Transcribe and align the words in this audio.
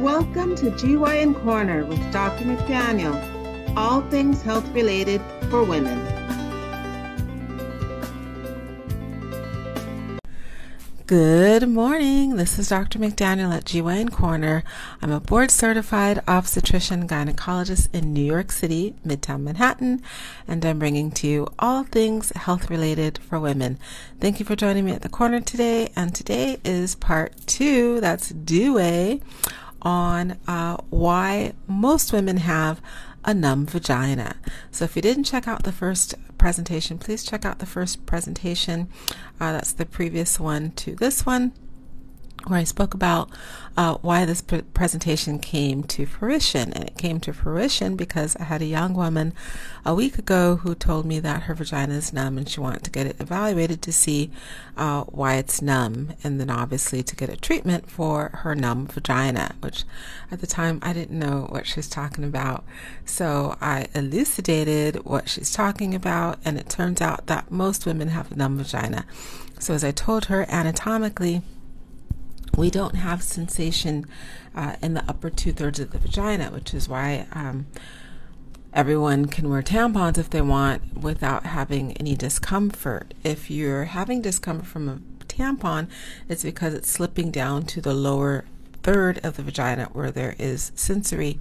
Welcome 0.00 0.54
to 0.56 0.70
GYN 0.72 1.42
Corner 1.42 1.86
with 1.86 2.12
Dr. 2.12 2.44
McDaniel, 2.44 3.16
all 3.78 4.02
things 4.10 4.42
health 4.42 4.68
related 4.74 5.22
for 5.48 5.64
women. 5.64 5.98
Good 11.06 11.66
morning. 11.66 12.36
This 12.36 12.58
is 12.58 12.68
Dr. 12.68 12.98
McDaniel 12.98 13.54
at 13.54 13.64
GYN 13.64 14.12
Corner. 14.12 14.64
I'm 15.00 15.12
a 15.12 15.20
board 15.20 15.50
certified 15.50 16.22
obstetrician 16.28 17.08
gynecologist 17.08 17.88
in 17.94 18.12
New 18.12 18.24
York 18.24 18.52
City, 18.52 18.96
Midtown 19.06 19.44
Manhattan, 19.44 20.02
and 20.46 20.62
I'm 20.66 20.78
bringing 20.78 21.10
to 21.12 21.26
you 21.26 21.48
all 21.58 21.84
things 21.84 22.32
health 22.36 22.68
related 22.68 23.16
for 23.16 23.40
women. 23.40 23.78
Thank 24.20 24.40
you 24.40 24.44
for 24.44 24.56
joining 24.56 24.84
me 24.84 24.92
at 24.92 25.00
the 25.00 25.08
corner 25.08 25.40
today. 25.40 25.90
And 25.96 26.14
today 26.14 26.58
is 26.64 26.96
part 26.96 27.34
two, 27.46 27.98
that's 28.02 28.28
due 28.28 28.78
on 29.86 30.36
uh, 30.48 30.76
why 30.90 31.52
most 31.68 32.12
women 32.12 32.38
have 32.38 32.82
a 33.24 33.32
numb 33.32 33.66
vagina. 33.66 34.34
So 34.72 34.84
if 34.84 34.96
you 34.96 35.02
didn't 35.02 35.24
check 35.24 35.46
out 35.46 35.62
the 35.62 35.70
first 35.70 36.16
presentation, 36.38 36.98
please 36.98 37.24
check 37.24 37.44
out 37.44 37.60
the 37.60 37.66
first 37.66 38.04
presentation. 38.04 38.88
Uh, 39.40 39.52
that's 39.52 39.72
the 39.72 39.86
previous 39.86 40.40
one 40.40 40.72
to 40.72 40.96
this 40.96 41.24
one 41.24 41.52
where 42.46 42.58
I 42.58 42.64
spoke 42.64 42.94
about 42.94 43.30
uh, 43.76 43.94
why 44.02 44.24
this 44.24 44.40
pre- 44.40 44.62
presentation 44.62 45.38
came 45.38 45.82
to 45.84 46.06
fruition. 46.06 46.72
And 46.72 46.84
it 46.84 46.96
came 46.96 47.20
to 47.20 47.32
fruition 47.32 47.96
because 47.96 48.36
I 48.36 48.44
had 48.44 48.62
a 48.62 48.66
young 48.66 48.94
woman 48.94 49.34
a 49.84 49.94
week 49.94 50.18
ago 50.18 50.56
who 50.56 50.74
told 50.74 51.06
me 51.06 51.20
that 51.20 51.42
her 51.42 51.54
vagina 51.54 51.94
is 51.94 52.12
numb 52.12 52.38
and 52.38 52.48
she 52.48 52.60
wanted 52.60 52.84
to 52.84 52.90
get 52.90 53.06
it 53.06 53.20
evaluated 53.20 53.82
to 53.82 53.92
see 53.92 54.30
uh, 54.76 55.02
why 55.04 55.34
it's 55.36 55.62
numb, 55.62 56.12
and 56.22 56.38
then 56.38 56.50
obviously 56.50 57.02
to 57.02 57.16
get 57.16 57.28
a 57.28 57.36
treatment 57.36 57.90
for 57.90 58.30
her 58.42 58.54
numb 58.54 58.86
vagina, 58.86 59.54
which 59.60 59.84
at 60.30 60.40
the 60.40 60.46
time 60.46 60.78
I 60.82 60.92
didn't 60.92 61.18
know 61.18 61.46
what 61.50 61.66
she 61.66 61.78
was 61.78 61.88
talking 61.88 62.24
about. 62.24 62.64
So 63.04 63.56
I 63.60 63.86
elucidated 63.94 65.04
what 65.04 65.28
she's 65.28 65.52
talking 65.52 65.94
about, 65.94 66.38
and 66.44 66.58
it 66.58 66.68
turns 66.68 67.00
out 67.00 67.26
that 67.26 67.50
most 67.50 67.86
women 67.86 68.08
have 68.08 68.30
a 68.30 68.36
numb 68.36 68.58
vagina. 68.58 69.06
So 69.58 69.72
as 69.72 69.82
I 69.82 69.90
told 69.90 70.26
her 70.26 70.44
anatomically, 70.50 71.42
we 72.56 72.70
don't 72.70 72.96
have 72.96 73.22
sensation 73.22 74.06
uh, 74.54 74.76
in 74.82 74.94
the 74.94 75.04
upper 75.08 75.30
two 75.30 75.52
thirds 75.52 75.78
of 75.78 75.90
the 75.90 75.98
vagina, 75.98 76.50
which 76.50 76.72
is 76.72 76.88
why 76.88 77.26
um, 77.32 77.66
everyone 78.72 79.26
can 79.26 79.48
wear 79.48 79.62
tampons 79.62 80.18
if 80.18 80.30
they 80.30 80.40
want 80.40 80.96
without 80.98 81.44
having 81.44 81.92
any 81.98 82.16
discomfort. 82.16 83.14
If 83.22 83.50
you're 83.50 83.84
having 83.84 84.22
discomfort 84.22 84.66
from 84.66 84.88
a 84.88 84.98
tampon, 85.26 85.88
it's 86.28 86.42
because 86.42 86.74
it's 86.74 86.90
slipping 86.90 87.30
down 87.30 87.64
to 87.64 87.80
the 87.80 87.94
lower 87.94 88.44
third 88.82 89.18
of 89.24 89.36
the 89.36 89.42
vagina 89.42 89.86
where 89.92 90.10
there 90.10 90.36
is 90.38 90.72
sensory 90.74 91.40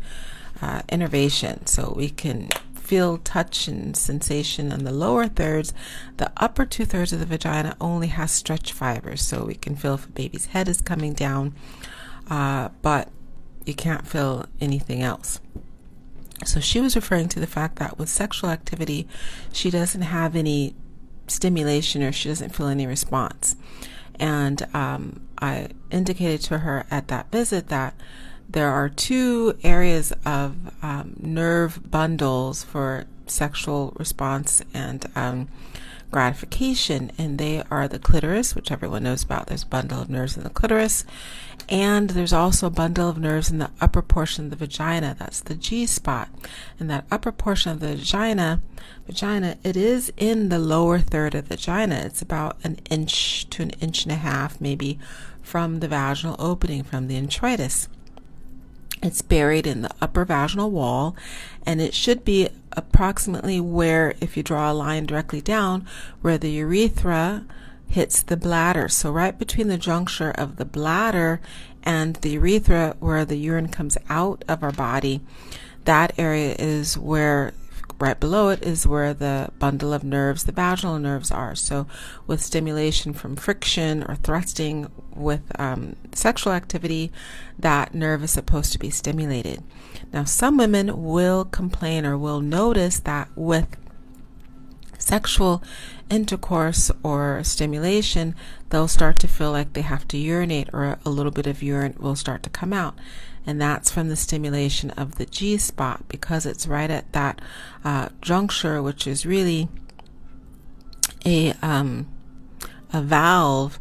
uh, 0.61 0.81
innervation. 0.89 1.65
So 1.65 1.93
we 1.95 2.09
can 2.09 2.49
feel 2.85 3.17
touch 3.17 3.67
and 3.67 3.97
sensation 3.97 4.71
on 4.71 4.83
the 4.83 4.91
lower 4.91 5.27
thirds. 5.27 5.73
The 6.17 6.31
upper 6.37 6.65
two 6.65 6.85
thirds 6.85 7.11
of 7.11 7.19
the 7.19 7.25
vagina 7.25 7.75
only 7.81 8.07
has 8.07 8.31
stretch 8.31 8.71
fibers, 8.71 9.21
so 9.21 9.45
we 9.45 9.55
can 9.55 9.75
feel 9.75 9.95
if 9.95 10.05
a 10.05 10.11
baby's 10.11 10.47
head 10.47 10.67
is 10.67 10.81
coming 10.81 11.13
down, 11.13 11.55
uh, 12.29 12.69
but 12.81 13.09
you 13.65 13.73
can't 13.73 14.07
feel 14.07 14.45
anything 14.61 15.01
else. 15.01 15.39
So 16.45 16.59
she 16.59 16.81
was 16.81 16.95
referring 16.95 17.29
to 17.29 17.39
the 17.39 17.47
fact 17.47 17.77
that 17.77 17.97
with 17.97 18.09
sexual 18.09 18.49
activity, 18.49 19.07
she 19.51 19.69
doesn't 19.71 20.01
have 20.01 20.35
any 20.35 20.75
stimulation 21.27 22.03
or 22.03 22.11
she 22.11 22.29
doesn't 22.29 22.55
feel 22.55 22.67
any 22.67 22.85
response. 22.85 23.55
And 24.19 24.65
um, 24.75 25.27
I 25.39 25.69
indicated 25.91 26.41
to 26.41 26.59
her 26.59 26.85
at 26.91 27.07
that 27.07 27.31
visit 27.31 27.67
that 27.69 27.95
there 28.49 28.69
are 28.69 28.89
two 28.89 29.57
areas 29.63 30.13
of 30.25 30.55
um, 30.83 31.15
nerve 31.19 31.79
bundles 31.89 32.63
for 32.63 33.05
sexual 33.27 33.93
response 33.97 34.61
and 34.73 35.05
um, 35.15 35.47
gratification, 36.11 37.11
and 37.17 37.37
they 37.37 37.61
are 37.69 37.87
the 37.87 37.99
clitoris, 37.99 38.55
which 38.55 38.71
everyone 38.71 39.03
knows 39.03 39.23
about. 39.23 39.47
There's 39.47 39.63
a 39.63 39.67
bundle 39.67 40.01
of 40.01 40.09
nerves 40.09 40.37
in 40.37 40.43
the 40.43 40.49
clitoris, 40.49 41.03
and 41.67 42.11
there's 42.11 42.31
also 42.31 42.67
a 42.67 42.71
bundle 42.71 43.09
of 43.09 43.17
nerves 43.17 43.49
in 43.49 43.57
the 43.57 43.71
upper 43.81 44.01
portion 44.01 44.45
of 44.45 44.49
the 44.51 44.55
vagina. 44.55 45.15
That's 45.17 45.41
the 45.41 45.55
G 45.55 45.85
spot. 45.85 46.29
And 46.79 46.89
that 46.89 47.05
upper 47.11 47.31
portion 47.31 47.71
of 47.71 47.79
the 47.79 47.95
vagina, 47.95 48.61
vagina, 49.07 49.57
it 49.63 49.75
is 49.75 50.13
in 50.15 50.49
the 50.49 50.59
lower 50.59 50.99
third 50.99 51.35
of 51.35 51.49
the 51.49 51.57
vagina. 51.57 51.95
It's 51.95 52.21
about 52.21 52.57
an 52.63 52.79
inch 52.89 53.49
to 53.49 53.63
an 53.63 53.71
inch 53.81 54.03
and 54.03 54.11
a 54.11 54.15
half, 54.15 54.61
maybe, 54.61 54.99
from 55.41 55.79
the 55.79 55.87
vaginal 55.87 56.35
opening, 56.39 56.83
from 56.83 57.07
the 57.07 57.19
introitus. 57.19 57.87
It's 59.03 59.21
buried 59.21 59.67
in 59.67 59.81
the 59.81 59.91
upper 60.01 60.25
vaginal 60.25 60.71
wall, 60.71 61.15
and 61.65 61.81
it 61.81 61.93
should 61.93 62.25
be 62.25 62.49
approximately 62.71 63.59
where, 63.59 64.15
if 64.21 64.35
you 64.35 64.43
draw 64.43 64.71
a 64.71 64.73
line 64.73 65.05
directly 65.05 65.41
down, 65.41 65.85
where 66.21 66.37
the 66.37 66.51
urethra 66.51 67.45
hits 67.87 68.23
the 68.23 68.37
bladder. 68.37 68.89
So, 68.89 69.11
right 69.11 69.37
between 69.37 69.67
the 69.67 69.77
juncture 69.77 70.31
of 70.31 70.55
the 70.55 70.65
bladder 70.65 71.39
and 71.83 72.15
the 72.17 72.31
urethra, 72.31 72.95
where 72.99 73.25
the 73.25 73.37
urine 73.37 73.67
comes 73.67 73.97
out 74.09 74.43
of 74.47 74.63
our 74.63 74.71
body, 74.71 75.21
that 75.83 76.13
area 76.17 76.55
is 76.57 76.97
where 76.97 77.53
right 77.99 78.19
below 78.19 78.49
it 78.49 78.61
is 78.63 78.85
where 78.85 79.13
the 79.13 79.49
bundle 79.59 79.93
of 79.93 80.03
nerves, 80.03 80.43
the 80.43 80.51
vaginal 80.51 80.99
nerves, 80.99 81.31
are. 81.31 81.55
So, 81.55 81.87
with 82.27 82.41
stimulation 82.41 83.13
from 83.13 83.35
friction 83.35 84.03
or 84.03 84.15
thrusting 84.15 84.91
with 85.13 85.41
um, 85.59 85.95
sexual 86.13 86.53
activity, 86.53 87.11
that 87.57 87.93
nerve 87.93 88.23
is 88.23 88.31
supposed 88.31 88.71
to 88.73 88.79
be 88.79 88.89
stimulated. 88.89 89.63
Now, 90.11 90.25
some 90.25 90.57
women 90.57 91.03
will 91.03 91.45
complain 91.45 92.05
or 92.05 92.17
will 92.17 92.41
notice 92.41 92.99
that 92.99 93.29
with 93.35 93.77
sexual 94.97 95.63
intercourse 96.09 96.91
or 97.03 97.43
stimulation, 97.43 98.35
they'll 98.69 98.87
start 98.87 99.19
to 99.19 99.27
feel 99.27 99.51
like 99.51 99.73
they 99.73 99.81
have 99.81 100.07
to 100.09 100.17
urinate 100.17 100.69
or 100.73 100.97
a 101.05 101.09
little 101.09 101.31
bit 101.31 101.47
of 101.47 101.63
urine 101.63 101.95
will 101.99 102.15
start 102.15 102.43
to 102.43 102.49
come 102.49 102.73
out 102.73 102.95
and 103.45 103.61
that's 103.61 103.91
from 103.91 104.09
the 104.09 104.15
stimulation 104.15 104.89
of 104.91 105.15
the 105.15 105.25
G 105.25 105.57
spot 105.57 106.07
because 106.07 106.45
it's 106.45 106.67
right 106.67 106.89
at 106.89 107.11
that 107.13 107.41
uh, 107.83 108.09
juncture, 108.21 108.81
which 108.81 109.05
is 109.07 109.25
really 109.25 109.69
a 111.25 111.53
um, 111.61 112.07
a 112.93 113.01
valve 113.01 113.79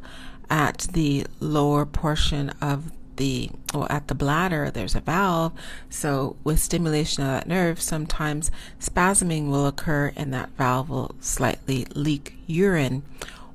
at 0.51 0.87
the 0.93 1.27
lower 1.41 1.87
portion 1.87 2.51
of 2.61 2.91
the 3.17 3.49
or 3.73 3.91
at 3.91 4.09
the 4.09 4.15
bladder 4.15 4.71
there's 4.71 4.95
a 4.95 5.01
valve. 5.01 5.53
So 5.89 6.37
with 6.45 6.59
stimulation 6.59 7.23
of 7.23 7.31
that 7.31 7.47
nerve 7.47 7.81
sometimes 7.81 8.51
spasming 8.81 9.51
will 9.51 9.67
occur 9.67 10.13
and 10.17 10.35
that 10.35 10.51
valve 10.51 10.91
will 10.91 11.15
slightly 11.21 11.87
leak 11.95 12.35
urine 12.47 13.03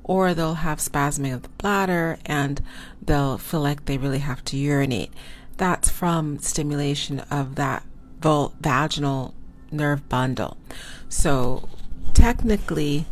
or 0.02 0.34
they'll 0.34 0.54
have 0.54 0.78
spasming 0.78 1.34
of 1.34 1.42
the 1.42 1.48
bladder 1.50 2.18
and 2.24 2.62
they'll 3.02 3.38
feel 3.38 3.60
like 3.60 3.84
they 3.84 3.98
really 3.98 4.18
have 4.18 4.42
to 4.44 4.56
urinate 4.56 5.12
that's 5.60 5.90
from 5.90 6.38
stimulation 6.38 7.20
of 7.30 7.56
that 7.56 7.82
vaginal 8.60 9.34
nerve 9.70 10.08
bundle. 10.08 10.56
So 11.10 11.68
technically, 12.14 13.04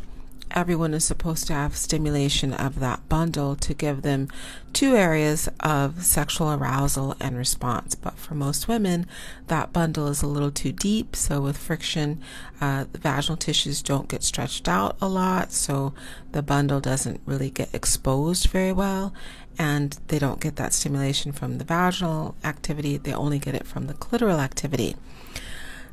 everyone 0.51 0.95
is 0.95 1.05
supposed 1.05 1.47
to 1.47 1.53
have 1.53 1.77
stimulation 1.77 2.53
of 2.53 2.81
that 2.81 3.09
bundle 3.09 3.57
to 3.57 3.75
give 3.75 4.03
them 4.03 4.29
two 4.73 4.97
areas 4.97 5.49
of 5.61 6.05
sexual 6.05 6.53
arousal 6.53 7.17
and 7.21 7.37
response. 7.37 7.95
But 7.95 8.19
for 8.19 8.35
most 8.35 8.69
women, 8.69 9.07
that 9.49 9.73
bundle 9.73 10.09
is 10.09 10.23
a 10.23 10.27
little 10.27 10.51
too 10.51 10.73
deep. 10.73 11.17
So 11.17 11.41
with 11.41 11.57
friction, 11.57 12.21
uh, 12.61 12.87
the 12.93 12.99
vaginal 12.99 13.37
tissues 13.37 13.83
don't 13.83 14.09
get 14.09 14.23
stretched 14.23 14.69
out 14.69 14.97
a 15.01 15.09
lot. 15.09 15.53
So 15.53 15.95
the 16.33 16.43
bundle 16.43 16.81
doesn't 16.81 17.21
really 17.27 17.51
get 17.51 17.75
exposed 17.75 18.49
very 18.49 18.73
well 18.73 19.13
and 19.59 19.99
they 20.07 20.19
don't 20.19 20.41
get 20.41 20.57
that 20.57 20.73
stimulation 20.73 21.33
from 21.33 21.59
the 21.59 21.65
vaginal 21.65 22.37
activity, 22.45 22.97
they 22.97 23.13
only 23.13 23.39
get 23.39 23.55
it 23.57 23.67
from 23.67 23.89
the 23.89 23.95
clitoral 23.95 24.39
activity. 24.39 24.95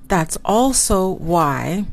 That's 0.07 0.37
also 0.45 1.09
why 1.09 1.85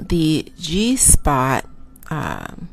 the 0.00 0.52
G 0.58 0.96
spot 0.96 1.66
um, 2.10 2.68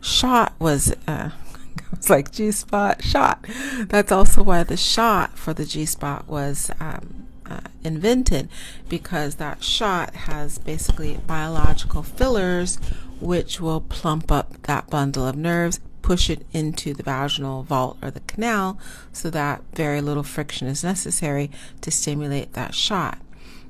shot 0.00 0.54
was. 0.58 0.94
Uh, 1.06 1.30
it's 1.92 2.10
like 2.10 2.32
G 2.32 2.50
spot 2.50 3.02
shot. 3.02 3.44
That's 3.88 4.12
also 4.12 4.42
why 4.42 4.62
the 4.62 4.76
shot 4.76 5.38
for 5.38 5.52
the 5.52 5.64
G 5.64 5.86
spot 5.86 6.28
was 6.28 6.70
um, 6.80 7.26
uh, 7.46 7.60
invented 7.82 8.48
because 8.88 9.36
that 9.36 9.62
shot 9.62 10.14
has 10.14 10.58
basically 10.58 11.18
biological 11.26 12.02
fillers 12.02 12.78
which 13.20 13.60
will 13.60 13.80
plump 13.80 14.30
up 14.30 14.62
that 14.62 14.88
bundle 14.90 15.26
of 15.26 15.36
nerves, 15.36 15.80
push 16.02 16.28
it 16.28 16.46
into 16.52 16.92
the 16.92 17.02
vaginal 17.02 17.62
vault 17.62 17.96
or 18.02 18.10
the 18.10 18.20
canal 18.20 18.78
so 19.12 19.30
that 19.30 19.62
very 19.74 20.00
little 20.00 20.22
friction 20.22 20.68
is 20.68 20.84
necessary 20.84 21.50
to 21.80 21.90
stimulate 21.90 22.52
that 22.52 22.74
shot. 22.74 23.18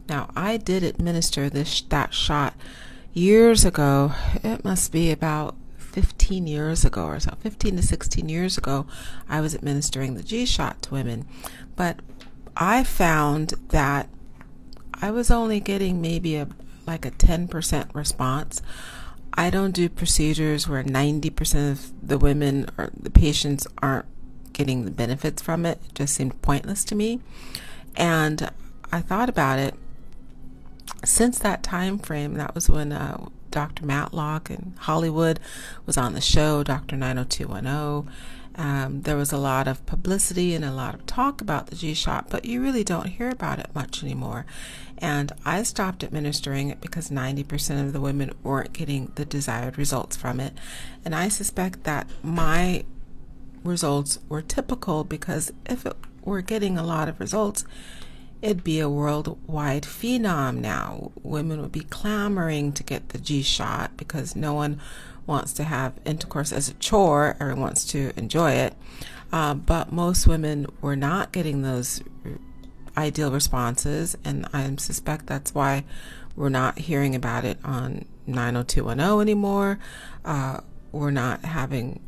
Now, 0.09 0.31
I 0.37 0.57
did 0.57 0.83
administer 0.83 1.49
this 1.49 1.81
that 1.83 2.13
shot 2.13 2.55
years 3.13 3.65
ago. 3.65 4.13
It 4.43 4.65
must 4.65 4.93
be 4.93 5.11
about 5.11 5.57
15 5.79 6.49
years 6.49 6.85
ago 6.85 7.05
or 7.05 7.21
so, 7.21 7.37
15 7.39 7.77
to 7.77 7.83
16 7.83 8.29
years 8.29 8.59
ago, 8.59 8.85
I 9.29 9.41
was 9.41 9.55
administering 9.55 10.15
the 10.15 10.25
G 10.25 10.45
shot 10.45 10.83
to 10.83 10.91
women. 10.91 11.25
But 11.77 12.01
I 12.57 12.83
found 12.83 13.55
that 13.69 14.09
I 14.95 15.13
was 15.13 15.31
only 15.31 15.61
getting 15.61 16.01
maybe 16.01 16.35
a 16.35 16.49
like 16.87 17.07
a 17.07 17.11
10% 17.13 17.95
response. 17.95 18.61
I 19.33 19.51
don't 19.51 19.71
do 19.71 19.89
procedures 19.89 20.69
where 20.69 20.85
90% 20.85 21.71
of 21.71 22.07
the 22.07 22.19
women 22.19 22.67
or 22.77 22.91
the 22.95 23.11
patients 23.11 23.67
aren't 23.81 24.07
getting 24.53 24.85
the 24.85 24.91
benefits 24.91 25.41
from 25.41 25.65
it. 25.65 25.81
It 25.87 25.95
just 25.95 26.15
seemed 26.15 26.43
pointless 26.43 26.85
to 26.85 26.95
me. 26.95 27.21
And 27.97 28.51
I 28.93 29.01
thought 29.01 29.29
about 29.29 29.59
it 29.59 29.75
since 31.05 31.39
that 31.39 31.63
time 31.63 31.99
frame. 31.99 32.35
That 32.35 32.55
was 32.55 32.69
when 32.69 32.93
uh, 32.93 33.29
Dr. 33.51 33.87
Matlock 33.87 34.51
in 34.51 34.75
Hollywood 34.79 35.41
was 35.87 35.97
on 35.97 36.15
the 36.15 36.21
show, 36.21 36.63
Dr. 36.63 36.97
90210. 36.97 38.13
Um, 38.57 39.03
there 39.03 39.17
was 39.17 39.33
a 39.33 39.37
lot 39.37 39.67
of 39.67 39.85
publicity 39.85 40.55
and 40.55 40.65
a 40.65 40.73
lot 40.73 40.95
of 40.95 41.07
talk 41.07 41.41
about 41.41 41.67
the 41.69 41.77
G 41.77 41.93
shot, 41.93 42.31
but 42.31 42.45
you 42.45 42.63
really 42.63 42.85
don't 42.85 43.07
hear 43.07 43.29
about 43.29 43.59
it 43.59 43.75
much 43.75 44.03
anymore. 44.03 44.47
And 44.99 45.33
I 45.45 45.65
stopped 45.65 46.05
administering 46.05 46.69
it 46.71 46.81
because 46.81 47.11
90% 47.11 47.81
of 47.85 47.93
the 47.93 48.01
women 48.01 48.33
weren't 48.43 48.73
getting 48.73 49.11
the 49.17 49.25
desired 49.25 49.77
results 49.77 50.17
from 50.17 50.39
it. 50.39 50.55
And 51.05 51.15
I 51.15 51.29
suspect 51.29 51.83
that 51.85 52.09
my 52.23 52.85
results 53.65 54.19
were 54.29 54.43
typical 54.43 55.03
because 55.03 55.53
if 55.67 55.85
it 55.85 55.97
were 56.23 56.41
getting 56.41 56.79
a 56.79 56.85
lot 56.85 57.09
of 57.09 57.19
results, 57.19 57.65
it'd 58.45 58.63
be 58.63 58.79
a 58.79 58.89
worldwide 58.91 59.85
phenom 59.85 60.59
now. 60.59 61.11
Women 61.23 61.63
would 61.63 61.73
be 61.73 61.81
clamoring 61.81 62.73
to 62.75 62.83
get 62.83 63.09
the 63.09 63.19
G 63.19 63.41
shot 63.41 63.97
because 63.97 64.37
no 64.37 64.53
one 64.53 64.79
wants 65.27 65.55
to 65.55 65.65
have 65.65 65.95
intercourse 66.05 66.53
as 66.53 66.69
a 66.69 66.75
chore, 66.75 67.39
everyone 67.41 67.63
wants 67.63 67.87
to 67.87 68.13
enjoy 68.19 68.53
it. 68.53 68.75
Uh, 69.33 69.55
but 69.55 69.93
most 69.93 70.27
women 70.27 70.67
were 70.83 70.95
not 70.95 71.33
getting 71.33 71.63
those 71.63 72.03
ideal 72.99 73.33
responses, 73.33 74.15
and 74.27 74.47
I 74.53 74.77
suspect 74.77 75.27
that's 75.27 75.55
why 75.55 75.85
we're 76.37 76.51
not 76.51 76.79
hearing 76.79 77.15
about 77.15 77.47
it 77.47 77.57
on 77.65 78.05
90210 78.27 79.23
anymore. 79.23 79.79
Uh, 80.23 80.61
we're 80.93 81.11
not 81.11 81.47
having 81.47 81.99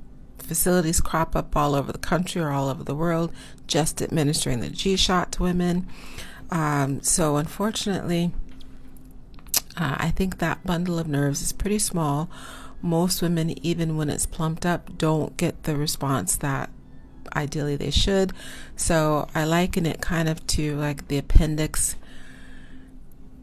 facilities 0.47 1.01
crop 1.01 1.35
up 1.37 1.57
all 1.57 1.75
over 1.75 1.93
the 1.93 1.99
country 1.99 2.41
or 2.41 2.51
all 2.51 2.69
over 2.69 2.85
the 2.85 2.95
world 2.95 3.33
just 3.67 4.01
administering 4.01 4.61
the 4.61 4.71
G 4.71 4.97
shot 4.97 5.33
to 5.33 5.43
women. 5.43 5.87
Um, 6.51 7.03
so, 7.03 7.37
unfortunately, 7.37 8.33
uh, 9.77 9.97
I 9.99 10.11
think 10.11 10.39
that 10.39 10.65
bundle 10.65 10.99
of 10.99 11.09
nerves 11.09 11.43
is 11.43 11.53
pretty 11.53 11.79
small. 11.79 12.31
Most 12.81 13.21
women, 13.21 13.51
even 13.65 13.97
when 13.97 14.09
it's 14.09 14.27
plumped 14.27 14.65
up, 14.65 14.97
don't 14.97 15.37
get 15.37 15.65
the 15.65 15.77
response 15.77 16.37
that 16.37 16.71
ideally 17.35 17.77
they 17.77 17.91
should. 17.91 18.33
So, 18.77 19.29
I 19.35 19.45
liken 19.45 19.87
it 19.87 20.01
kind 20.01 20.29
of 20.29 20.47
to 20.49 20.77
like 20.77 21.09
the 21.09 21.19
appendix. 21.19 21.97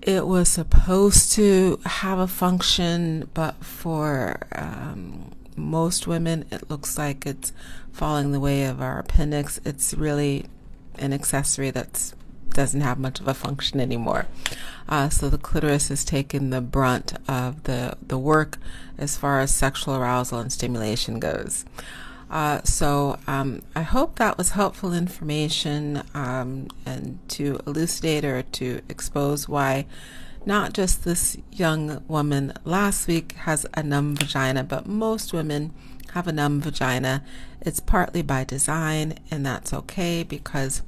It 0.01 0.27
was 0.27 0.49
supposed 0.49 1.31
to 1.33 1.79
have 1.85 2.19
a 2.19 2.27
function, 2.27 3.29
but 3.33 3.63
for 3.63 4.37
um, 4.53 5.31
most 5.57 6.07
women, 6.07 6.45
it 6.51 6.69
looks 6.69 6.97
like 6.97 7.25
it's 7.25 7.53
falling 7.91 8.31
the 8.31 8.39
way 8.39 8.63
of 8.65 8.81
our 8.81 8.99
appendix. 8.99 9.59
It's 9.65 9.93
really 9.93 10.45
an 10.95 11.13
accessory 11.13 11.71
that 11.71 12.13
doesn't 12.49 12.81
have 12.81 12.99
much 12.99 13.19
of 13.19 13.27
a 13.27 13.33
function 13.33 13.79
anymore. 13.79 14.27
Uh, 14.87 15.09
so 15.09 15.29
the 15.29 15.37
clitoris 15.37 15.89
has 15.89 16.05
taken 16.05 16.49
the 16.49 16.61
brunt 16.61 17.13
of 17.27 17.63
the, 17.63 17.97
the 18.05 18.17
work 18.17 18.57
as 18.97 19.17
far 19.17 19.39
as 19.39 19.53
sexual 19.53 19.95
arousal 19.95 20.39
and 20.39 20.53
stimulation 20.53 21.19
goes. 21.19 21.65
Uh, 22.29 22.61
so 22.63 23.19
um, 23.27 23.61
I 23.75 23.83
hope 23.83 24.15
that 24.15 24.37
was 24.37 24.51
helpful 24.51 24.93
information 24.93 26.03
um, 26.15 26.67
and 26.85 27.19
to 27.29 27.59
elucidate 27.67 28.25
or 28.25 28.41
to 28.41 28.81
expose 28.89 29.47
why 29.47 29.85
not 30.45 30.73
just 30.73 31.03
this 31.03 31.37
young 31.51 32.03
woman 32.07 32.53
last 32.65 33.07
week 33.07 33.33
has 33.33 33.65
a 33.73 33.83
numb 33.83 34.15
vagina, 34.15 34.63
but 34.63 34.85
most 34.87 35.33
women 35.33 35.73
have 36.13 36.27
a 36.27 36.31
numb 36.31 36.61
vagina. 36.61 37.23
It's 37.61 37.79
partly 37.79 38.21
by 38.21 38.43
design, 38.43 39.17
and 39.31 39.45
that's 39.45 39.73
okay 39.73 40.23
because 40.23 40.81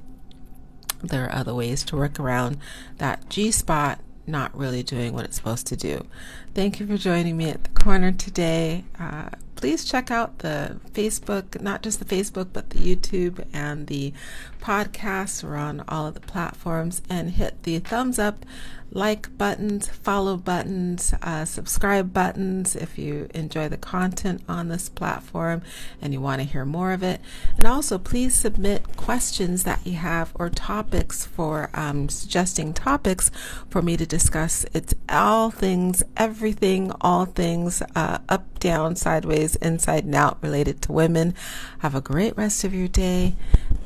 there 1.02 1.26
are 1.26 1.36
other 1.36 1.54
ways 1.54 1.84
to 1.86 1.96
work 1.96 2.20
around 2.20 2.58
that 2.98 3.30
G 3.30 3.52
spot 3.52 4.00
not 4.28 4.56
really 4.58 4.84
doing 4.84 5.14
what 5.14 5.26
it's 5.26 5.36
supposed 5.36 5.68
to 5.68 5.76
do. 5.76 6.06
Thank 6.54 6.80
you 6.80 6.88
for 6.88 6.98
joining 6.98 7.38
me 7.38 7.50
at 7.50 7.64
the 7.64 7.70
corner 7.70 8.12
today. 8.12 8.84
Uh, 9.00 9.30
please 9.56 9.86
check 9.86 10.10
out 10.12 10.40
the 10.40 10.80
Facebook, 10.92 11.62
not 11.62 11.84
just 11.84 12.00
the 12.00 12.06
Facebook, 12.06 12.50
but 12.52 12.72
the 12.72 12.80
YouTube 12.80 13.46
and 13.54 13.88
the 13.88 14.14
podcast. 14.62 15.44
We're 15.44 15.56
on 15.56 15.84
all 15.88 16.08
of 16.08 16.14
the 16.14 16.22
platforms 16.22 17.02
and 17.10 17.32
hit 17.32 17.64
the 17.64 17.80
thumbs 17.80 18.20
up 18.20 18.46
like 18.92 19.38
buttons, 19.38 19.88
follow 19.88 20.38
buttons, 20.38 21.14
uh, 21.22 21.44
subscribe 21.44 22.14
buttons 22.14 22.76
if 22.76 22.98
you 22.98 23.28
enjoy 23.34 23.68
the 23.68 23.78
content 23.78 24.42
on 24.48 24.70
this 24.70 24.88
platform 24.88 25.62
and 26.02 26.14
you 26.14 26.22
want 26.22 26.42
to 26.42 26.48
hear 26.48 26.66
more 26.66 26.94
of 26.94 27.04
it. 27.04 27.20
And 27.58 27.68
also, 27.68 27.98
please 27.98 28.36
submit 28.36 28.96
questions 28.96 29.64
that 29.64 29.86
you 29.86 29.96
have 29.98 30.32
or 30.36 30.50
topics 30.50 31.26
for 31.26 31.70
um, 31.74 32.08
suggesting 32.10 32.74
topics 32.74 33.32
for 33.70 33.82
me 33.82 33.98
to 33.98 34.06
discuss. 34.06 34.66
It's 34.74 34.94
all 35.10 35.52
things, 35.52 36.02
everything, 36.16 36.92
all 37.02 37.26
things 37.26 37.82
uh, 37.96 38.20
up, 38.30 38.60
down, 38.60 38.96
sideways, 38.96 39.56
inside, 39.58 40.06
and 40.06 40.16
out 40.16 40.38
related 40.42 40.82
to 40.84 40.92
women. 40.92 41.36
Have 41.80 41.96
a 41.96 42.02
great 42.02 42.38
rest 42.38 42.64
of 42.64 42.74
your 42.74 42.88
day. 42.88 43.36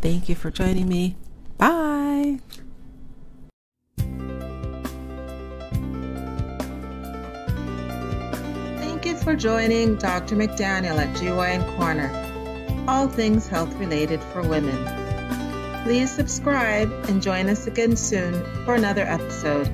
Thank 0.01 0.29
you 0.29 0.35
for 0.35 0.51
joining 0.51 0.87
me. 0.87 1.15
Bye. 1.57 1.88
For 8.99 9.33
joining 9.33 9.95
Dr. 9.95 10.35
McDaniel 10.35 10.97
at 10.97 11.15
GYN 11.15 11.77
Corner, 11.77 12.11
all 12.85 13.07
things 13.07 13.47
health 13.47 13.73
related 13.75 14.21
for 14.21 14.41
women. 14.41 14.75
Please 15.83 16.11
subscribe 16.11 16.91
and 17.07 17.21
join 17.21 17.47
us 17.47 17.65
again 17.65 17.95
soon 17.95 18.33
for 18.65 18.75
another 18.75 19.03
episode. 19.03 19.67